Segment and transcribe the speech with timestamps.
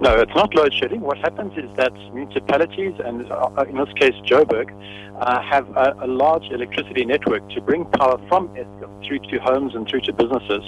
[0.00, 1.00] No, it's not load shedding.
[1.00, 4.70] What happens is that municipalities, and uh, in this case Joburg,
[5.18, 9.74] uh, have a, a, large electricity network to bring power from Eskom through to homes
[9.74, 10.62] and through to businesses.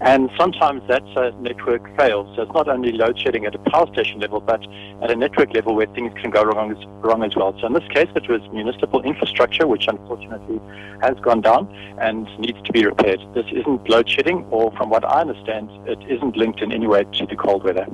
[0.00, 2.28] And sometimes that uh, network fails.
[2.36, 4.64] So it's not only load shedding at a power station level, but
[5.02, 7.58] at a network level where things can go wrong wrong as well.
[7.60, 10.60] So in this case, it was municipal infrastructure, which unfortunately
[11.02, 11.66] has gone down
[11.98, 13.20] and needs to be repaired.
[13.34, 17.02] This isn't load shedding, or from what I understand, it isn't linked in any way
[17.02, 17.88] to the cold weather.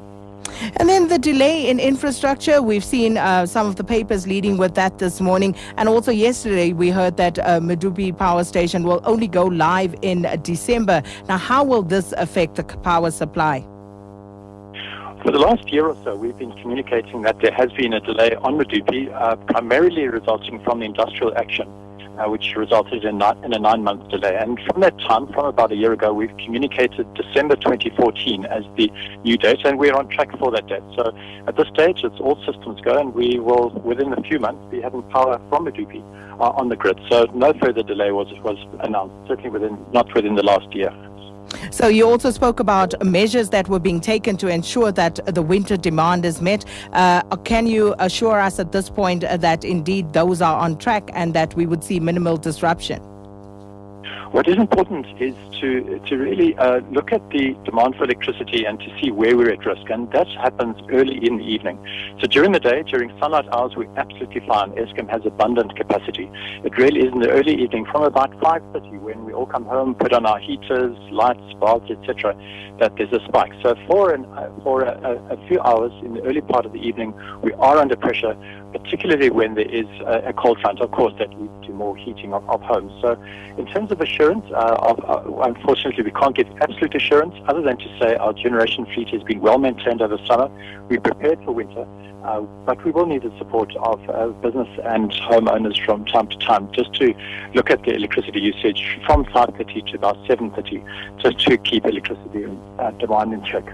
[0.77, 4.75] And then the delay in infrastructure, we've seen uh, some of the papers leading with
[4.75, 5.55] that this morning.
[5.77, 10.27] And also yesterday, we heard that uh, Medupi Power Station will only go live in
[10.43, 11.03] December.
[11.29, 13.61] Now, how will this affect the power supply?
[15.23, 18.35] For the last year or so, we've been communicating that there has been a delay
[18.37, 21.69] on Medupi, uh, primarily resulting from the industrial action
[22.19, 24.37] uh, which resulted in, in a nine month delay.
[24.39, 28.91] And from that time, from about a year ago, we've communicated December 2014 as the
[29.25, 30.83] new date, and we're on track for that date.
[30.97, 31.17] So
[31.47, 34.81] at this stage, it's all systems go, and we will, within a few months, be
[34.81, 36.03] having power from Medupi
[36.41, 36.99] uh, on the grid.
[37.09, 40.93] So no further delay was, was announced, certainly within, not within the last year.
[41.71, 45.77] So you also spoke about measures that were being taken to ensure that the winter
[45.77, 46.65] demand is met.
[46.93, 51.35] Uh, can you assure us at this point that indeed those are on track and
[51.35, 53.12] that we would see minimal disruption?
[54.33, 58.81] What is important is to, to really uh, look at the demand for electricity and
[58.81, 59.91] to see where we're at risk.
[59.91, 61.79] And that happens early in the evening.
[62.19, 64.71] So during the day, during sunlight hours, we're absolutely fine.
[64.73, 66.31] Eskom has abundant capacity.
[66.65, 69.95] It really is in the early evening from about 5.30 when we all come home,
[69.95, 72.35] put on our heaters, lights, bulbs, etc.,
[72.79, 73.53] that there's a spike.
[73.63, 76.81] So for, an, uh, for a, a, few hours in the early part of the
[76.81, 78.35] evening, we are under pressure,
[78.73, 80.81] particularly when there is a, a cold front.
[80.81, 82.93] Of course, that leads to more heating of, of homes.
[83.03, 83.23] So
[83.59, 84.45] in terms of assurance, assurance.
[84.53, 89.09] Uh, uh, unfortunately, we can't give absolute assurance other than to say our generation fleet
[89.09, 90.49] has been well maintained over summer.
[90.89, 91.87] We're prepared for winter.
[92.25, 93.99] Uh, but we will need the support of
[94.43, 97.13] business and homeowners from time to time just to
[97.55, 102.47] look at the electricity usage from 5.30 to about 7.30 just to keep electricity
[103.01, 103.65] demand in check.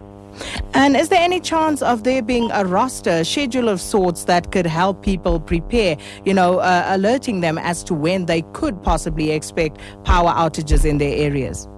[0.74, 4.52] And is there any chance of there being a roster, a schedule of sorts that
[4.52, 9.30] could help people prepare, you know, uh, alerting them as to when they could possibly
[9.30, 11.68] expect power outages in their areas?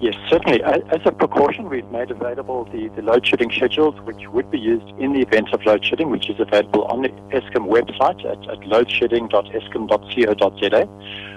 [0.00, 0.62] Yes, certainly.
[0.62, 4.88] As a precaution, we've made available the, the load shedding schedules, which would be used
[5.00, 8.60] in the event of load shedding, which is available on the Eskom website at, at
[8.60, 10.88] loadshedding.eskom.co.za.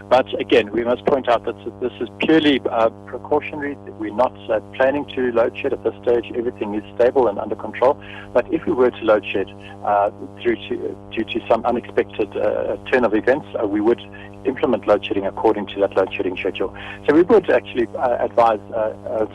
[0.09, 3.73] But again, we must point out that this is purely uh, precautionary.
[3.97, 6.31] We're not uh, planning to load shed at this stage.
[6.35, 7.99] Everything is stable and under control.
[8.33, 9.49] But if we were to load shed
[9.83, 10.11] uh,
[10.43, 14.01] through to, due to some unexpected uh, turn of events, uh, we would
[14.45, 16.75] implement load shedding according to that load shedding schedule.
[17.07, 18.59] So we would actually uh, advise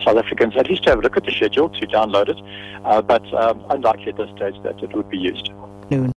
[0.04, 3.24] South Africans at least to have a look at the schedule to download it, but
[3.34, 5.50] um, unlikely at this stage that it would be used.
[5.90, 6.12] Noon.